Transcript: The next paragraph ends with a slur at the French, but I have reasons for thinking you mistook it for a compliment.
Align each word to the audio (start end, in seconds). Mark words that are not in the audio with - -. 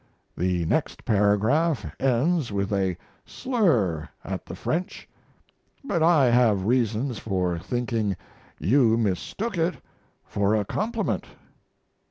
The 0.35 0.65
next 0.65 1.05
paragraph 1.05 1.85
ends 2.01 2.51
with 2.51 2.73
a 2.73 2.97
slur 3.23 4.09
at 4.23 4.47
the 4.47 4.55
French, 4.55 5.07
but 5.83 6.01
I 6.01 6.31
have 6.31 6.65
reasons 6.65 7.19
for 7.19 7.59
thinking 7.59 8.17
you 8.57 8.97
mistook 8.97 9.59
it 9.59 9.75
for 10.25 10.55
a 10.55 10.65
compliment. 10.65 11.27